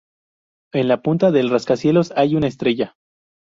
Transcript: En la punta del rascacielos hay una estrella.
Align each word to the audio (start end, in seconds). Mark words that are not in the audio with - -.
En 0.73 0.87
la 0.87 1.03
punta 1.03 1.29
del 1.29 1.51
rascacielos 1.51 2.11
hay 2.15 2.35
una 2.35 2.47
estrella. 2.47 2.95